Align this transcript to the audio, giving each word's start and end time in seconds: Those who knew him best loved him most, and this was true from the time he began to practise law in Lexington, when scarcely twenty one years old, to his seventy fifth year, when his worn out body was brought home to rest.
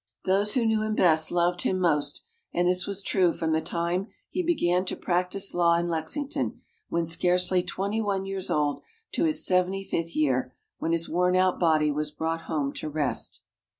Those 0.25 0.55
who 0.55 0.65
knew 0.65 0.81
him 0.81 0.95
best 0.95 1.29
loved 1.31 1.61
him 1.61 1.77
most, 1.79 2.23
and 2.51 2.67
this 2.67 2.87
was 2.87 3.03
true 3.03 3.31
from 3.33 3.51
the 3.51 3.61
time 3.61 4.07
he 4.31 4.41
began 4.41 4.83
to 4.85 4.95
practise 4.95 5.53
law 5.53 5.75
in 5.77 5.87
Lexington, 5.87 6.59
when 6.89 7.05
scarcely 7.05 7.61
twenty 7.61 8.01
one 8.01 8.25
years 8.25 8.49
old, 8.49 8.81
to 9.11 9.25
his 9.25 9.45
seventy 9.45 9.83
fifth 9.83 10.15
year, 10.15 10.55
when 10.79 10.91
his 10.91 11.07
worn 11.07 11.35
out 11.35 11.59
body 11.59 11.91
was 11.91 12.09
brought 12.09 12.41
home 12.49 12.73
to 12.73 12.89
rest. 12.89 13.41